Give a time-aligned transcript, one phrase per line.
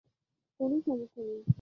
[0.59, 1.41] কোনও সমস্যা নেই!